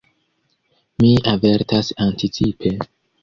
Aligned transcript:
Mi 1.03 1.11
avertas 1.33 1.93
anticipe. 2.09 2.73